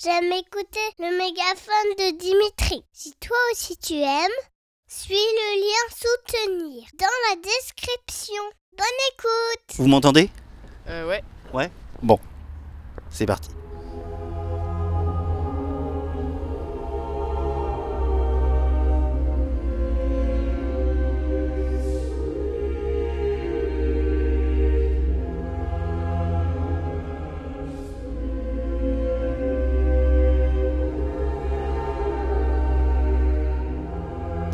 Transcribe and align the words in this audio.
j'aime 0.00 0.32
écouter 0.32 0.80
le 0.98 1.16
mégaphone 1.18 1.96
de 1.98 2.18
Dimitri. 2.18 2.84
Si 2.92 3.12
toi 3.20 3.36
aussi 3.52 3.76
tu 3.76 3.94
aimes, 3.94 4.40
suis 4.88 5.14
le 5.14 5.60
lien 5.60 5.94
soutenir 5.94 6.84
dans 6.98 7.06
la 7.30 7.36
description. 7.36 8.42
Bonne 8.76 8.86
écoute 9.14 9.76
Vous 9.76 9.86
m'entendez? 9.86 10.30
Euh, 10.88 11.08
ouais. 11.08 11.22
Ouais? 11.52 11.70
Bon, 12.02 12.18
c'est 13.10 13.26
parti. 13.26 13.50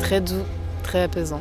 Très 0.09 0.21
doux, 0.21 0.43
très 0.81 1.03
apaisant. 1.03 1.39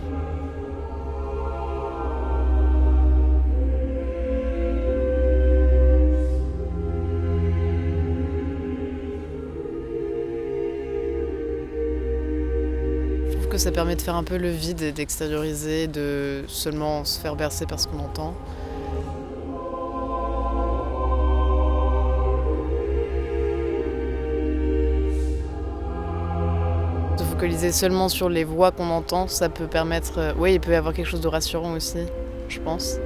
Je 13.25 13.33
trouve 13.33 13.49
que 13.49 13.57
ça 13.57 13.73
permet 13.73 13.97
de 13.97 14.03
faire 14.03 14.17
un 14.17 14.23
peu 14.23 14.37
le 14.37 14.51
vide 14.51 14.83
et 14.83 14.93
d'extérioriser, 14.93 15.87
de 15.87 16.45
seulement 16.47 17.07
se 17.07 17.19
faire 17.19 17.37
bercer 17.37 17.65
par 17.65 17.81
ce 17.81 17.89
qu'on 17.89 18.01
entend. 18.01 18.35
Focaliser 27.39 27.71
seulement 27.71 28.09
sur 28.09 28.29
les 28.29 28.43
voix 28.43 28.73
qu'on 28.73 28.91
entend, 28.91 29.29
ça 29.29 29.49
peut 29.49 29.69
permettre. 29.69 30.19
euh, 30.19 30.33
oui, 30.39 30.55
il 30.55 30.61
peut 30.61 30.73
y 30.73 30.75
avoir 30.75 30.93
quelque 30.93 31.07
chose 31.07 31.21
de 31.21 31.29
rassurant 31.29 31.73
aussi, 31.75 31.99
je 32.49 32.59
pense. 32.59 32.97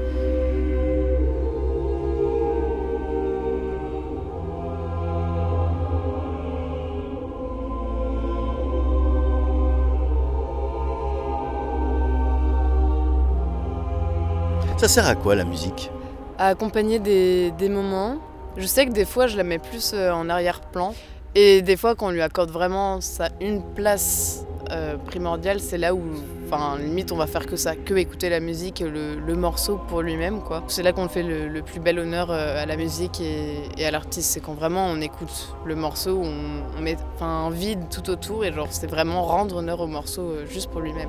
Ça 14.79 14.89
sert 14.89 15.07
à 15.07 15.15
quoi 15.15 15.35
la 15.35 15.45
musique? 15.45 15.91
À 16.39 16.47
accompagner 16.47 16.99
des, 16.99 17.51
des 17.51 17.69
moments. 17.69 18.17
Je 18.57 18.65
sais 18.65 18.87
que 18.87 18.93
des 18.93 19.05
fois, 19.05 19.27
je 19.27 19.37
la 19.37 19.45
mets 19.45 19.59
plus 19.59 19.93
euh, 19.93 20.11
en 20.11 20.31
arrière-plan. 20.31 20.95
Et 21.35 21.63
des 21.63 21.77
fois, 21.77 21.95
quand 21.95 22.09
on 22.09 22.11
lui 22.11 22.21
accorde 22.21 22.51
vraiment 22.51 23.01
ça, 23.01 23.29
une 23.41 23.63
place 23.75 24.45
euh, 24.71 24.97
primordiale, 24.99 25.61
c'est 25.61 25.79
là 25.79 25.95
où, 25.95 26.03
enfin, 26.47 26.77
limite, 26.79 27.11
on 27.11 27.17
va 27.17 27.27
faire 27.27 27.47
que 27.47 27.57
ça, 27.57 27.75
que 27.75 27.95
écouter 27.95 28.29
la 28.29 28.41
musique, 28.41 28.81
le, 28.81 29.19
le 29.19 29.35
morceau 29.35 29.81
pour 29.89 30.03
lui-même, 30.03 30.43
quoi. 30.43 30.63
C'est 30.69 30.83
là 30.83 30.93
qu'on 30.93 31.09
fait 31.09 31.23
le, 31.23 31.63
plus 31.63 31.81
bel 31.81 31.99
honneur 31.99 32.31
euh, 32.31 32.63
à 32.63 32.67
la 32.67 32.77
musique 32.77 33.23
et, 33.23 33.85
à 33.85 33.91
l'artiste. 33.91 34.31
C'est 34.31 34.41
quand 34.41 34.53
vraiment 34.55 34.87
on 34.87 35.01
écoute 35.01 35.55
le 35.65 35.75
morceau, 35.75 36.21
on, 36.23 36.79
on 36.79 36.83
met 36.83 36.99
un 37.23 37.49
vide 37.49 37.81
tout 37.91 38.11
autour 38.11 38.45
et 38.45 38.53
genre, 38.53 38.69
c'est 38.71 38.87
vraiment 38.87 39.25
rendre 39.25 39.57
honneur 39.57 39.81
au 39.81 39.87
morceau 39.87 40.23
euh, 40.23 40.47
juste 40.47 40.71
pour 40.71 40.81
lui-même. 40.81 41.09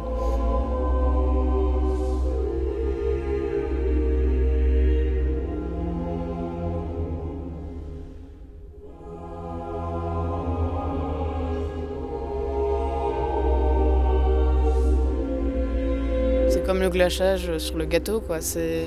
Comme 16.74 16.82
le 16.82 16.90
glachage 16.90 17.56
sur 17.60 17.78
le 17.78 17.86
gâteau, 17.86 18.20
quoi. 18.20 18.42
C'est. 18.42 18.86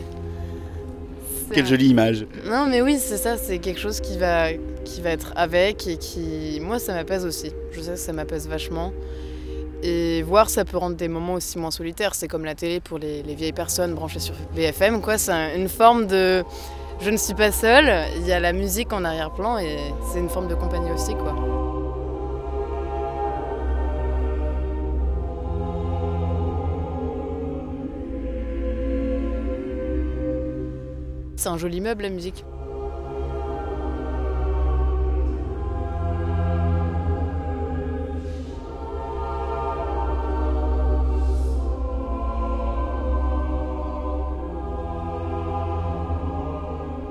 Quelle 1.53 1.65
un- 1.65 1.69
jolie 1.69 1.87
image. 1.89 2.27
Non, 2.45 2.67
mais 2.67 2.83
oui, 2.83 2.99
c'est 2.99 3.17
ça. 3.17 3.37
C'est 3.37 3.59
quelque 3.59 3.79
chose 3.79 4.01
qui 4.01 4.19
va, 4.19 4.49
qui 4.85 5.01
va 5.03 5.11
être 5.11 5.33
avec 5.37 5.87
et 5.87 5.97
qui. 5.97 6.59
Moi, 6.61 6.81
ça 6.81 6.95
m'apaise 6.95 7.25
aussi. 7.25 7.53
Je 7.71 7.81
sais 7.81 7.93
que 7.93 7.97
ça 7.97 8.13
m'apaise 8.13 8.49
vachement. 8.49 8.93
Et 9.85 10.23
voir, 10.23 10.51
ça 10.51 10.65
peut 10.65 10.79
rendre 10.79 10.97
des 10.97 11.07
moments 11.07 11.35
aussi 11.35 11.59
moins 11.59 11.71
solitaires. 11.71 12.17
C'est 12.17 12.27
comme 12.27 12.45
la 12.45 12.57
télé 12.57 12.81
pour 12.81 12.99
les, 12.99 13.23
les 13.23 13.35
vieilles 13.37 13.53
personnes 13.53 13.95
branchées 13.95 14.19
sur 14.19 14.35
BFM, 14.57 15.01
quoi. 15.01 15.17
C'est 15.17 15.31
un- 15.33 15.55
une 15.55 15.69
forme 15.69 16.07
de. 16.09 16.43
Je 17.01 17.11
ne 17.11 17.17
suis 17.19 17.35
pas 17.35 17.53
seule. 17.53 17.89
Il 18.17 18.27
y 18.27 18.33
a 18.33 18.41
la 18.41 18.53
musique 18.53 18.93
en 18.93 19.05
arrière-plan 19.05 19.59
et 19.59 19.77
c'est 20.13 20.19
une 20.19 20.31
forme 20.31 20.49
de 20.49 20.55
compagnie 20.57 20.91
aussi, 20.91 21.15
quoi. 21.15 21.35
C'est 31.47 31.53
un 31.53 31.59
joli 31.59 31.81
meuble, 31.81 32.03
la 32.03 32.09
musique. 32.09 32.45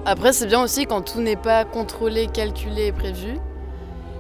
Après, 0.06 0.34
c'est 0.34 0.48
bien 0.48 0.62
aussi 0.62 0.86
quand 0.86 1.02
tout 1.02 1.22
n'est 1.22 1.38
pas 1.38 1.64
contrôlé, 1.64 2.28
calculé 2.28 2.88
et 2.88 2.92
prévu. 2.92 3.40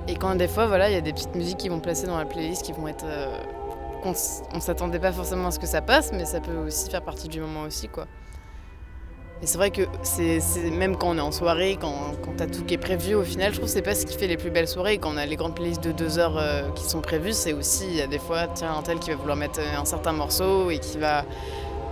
Et 0.08 0.16
quand 0.16 0.34
des 0.36 0.47
fois, 0.47 0.68
voilà, 0.68 0.90
il 0.90 0.94
y 0.94 0.97
a 0.97 1.02
des 1.02 1.12
petites 1.12 1.36
musiques 1.36 1.58
qui 1.58 1.68
vont 1.68 1.82
placer 1.82 2.08
dans 2.08 2.18
la 2.18 2.24
playlist 2.24 2.64
qui 2.64 2.72
vont 2.72 2.88
être. 2.88 3.03
euh, 3.06 3.38
on 4.06 4.62
s'attendait 4.62 5.00
pas 5.00 5.12
forcément 5.12 5.50
à 5.50 5.52
ce 5.52 5.59
que 5.59 5.68
ça 5.68 5.82
passe, 5.82 6.14
mais 6.14 6.24
ça 6.24 6.40
peut 6.40 6.56
aussi 6.56 6.90
faire 6.90 7.02
partie 7.02 7.28
du 7.28 7.42
moment 7.42 7.64
aussi, 7.64 7.90
quoi. 7.90 8.08
Et 9.41 9.47
c'est 9.47 9.57
vrai 9.57 9.69
que 9.69 9.81
c'est 10.03 10.40
même 10.72 10.96
quand 10.96 11.09
on 11.09 11.18
est 11.18 11.22
en 11.22 11.31
soirée, 11.31 11.78
quand, 11.79 12.13
quand 12.23 12.31
t'as 12.38 12.47
tout 12.47 12.63
qui 12.63 12.73
est 12.73 12.79
prévu, 12.79 13.16
au 13.16 13.23
final, 13.23 13.51
je 13.51 13.57
trouve 13.57 13.68
que 13.68 13.73
c'est 13.73 13.81
pas 13.81 13.94
ce 13.94 14.06
qui 14.06 14.18
fait 14.18 14.28
les 14.28 14.38
plus 14.38 14.50
belles 14.50 14.68
soirées. 14.68 14.97
Quand 14.97 15.13
on 15.13 15.18
a 15.18 15.25
les 15.25 15.35
grandes 15.35 15.56
playlists 15.56 15.84
de 15.84 15.91
deux 15.91 16.19
heures 16.19 16.38
euh, 16.38 16.69
qui 16.73 16.85
sont 16.85 17.01
prévues, 17.01 17.34
c'est 17.34 17.53
aussi, 17.53 17.85
il 17.88 17.96
y 17.96 18.01
a 18.01 18.07
des 18.07 18.19
fois, 18.19 18.47
tiens, 18.53 18.73
un 18.78 18.81
tel 18.81 19.00
qui 19.00 19.09
va 19.09 19.18
vouloir 19.18 19.35
mettre 19.35 19.59
euh, 19.59 19.78
un 19.78 19.85
certain 19.85 20.13
morceau 20.13 20.72
et 20.72 20.79
qui 20.79 20.97
va 20.97 21.25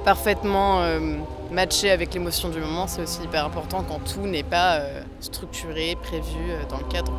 parfaitement 0.05 0.81
euh, 0.83 1.17
matcher 1.51 1.91
avec 1.91 2.13
l'émotion 2.13 2.47
du 2.47 2.59
moment. 2.59 2.87
C'est 2.87 3.01
aussi 3.01 3.21
hyper 3.23 3.45
important 3.45 3.83
quand 3.87 3.99
tout 3.99 4.25
n'est 4.25 4.43
pas 4.43 4.79
structuré, 5.19 5.97
prévu 6.01 6.39
dans 6.69 6.77
le 6.77 6.85
cadre. 6.85 7.11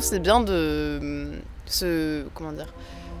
Trouve 0.00 0.10
c'est 0.10 0.18
bien 0.18 0.40
de 0.40 0.98
hum, 1.00 1.32
se 1.66 2.24
comment 2.34 2.52
dire 2.52 2.72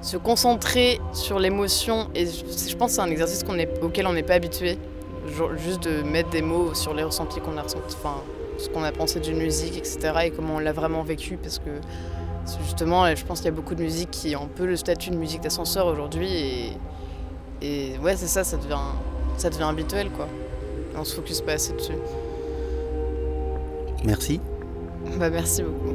se 0.02 0.16
concentrer 0.16 0.98
sur 1.12 1.38
l'émotion 1.38 2.08
et 2.14 2.24
je, 2.26 2.74
pense 2.74 2.92
que 2.92 2.96
c'est 2.96 3.02
un 3.02 3.10
exercice 3.10 3.44
qu'on 3.44 3.58
est, 3.58 3.68
auquel 3.82 4.06
on 4.06 4.14
n'est 4.14 4.22
pas 4.22 4.32
habitué. 4.32 4.78
Juste 5.58 5.82
de 5.82 6.00
mettre 6.00 6.30
des 6.30 6.40
mots 6.40 6.72
sur 6.72 6.94
les 6.94 7.02
ressentis 7.02 7.38
qu'on 7.40 7.58
a 7.58 7.62
ressentis, 7.62 7.94
enfin 7.98 8.22
ce 8.56 8.70
qu'on 8.70 8.82
a 8.82 8.92
pensé 8.92 9.20
d'une 9.20 9.36
musique, 9.36 9.76
etc. 9.76 10.12
et 10.24 10.30
comment 10.30 10.56
on 10.56 10.58
l'a 10.58 10.72
vraiment 10.72 11.02
vécu 11.02 11.36
parce 11.36 11.58
que 11.58 11.70
justement, 12.64 13.14
je 13.14 13.22
pense 13.26 13.40
qu'il 13.40 13.50
y 13.50 13.52
a 13.52 13.54
beaucoup 13.54 13.74
de 13.74 13.82
musique 13.82 14.10
qui 14.10 14.34
ont 14.34 14.44
un 14.44 14.48
peu 14.48 14.64
le 14.64 14.76
statut 14.76 15.10
de 15.10 15.16
musique 15.16 15.42
d'ascenseur 15.42 15.86
aujourd'hui 15.86 16.32
et, 16.32 16.72
et 17.60 17.98
ouais 17.98 18.16
c'est 18.16 18.26
ça, 18.26 18.42
ça 18.42 18.56
devient, 18.56 18.78
ça 19.36 19.50
devient 19.50 19.64
habituel 19.64 20.08
quoi. 20.10 20.26
Et 20.94 20.96
on 20.96 21.04
se 21.04 21.14
focus 21.14 21.42
pas 21.42 21.52
assez 21.52 21.74
dessus. 21.74 21.92
Merci. 24.02 24.40
Bah 25.18 25.28
merci 25.28 25.62
beaucoup. 25.62 25.94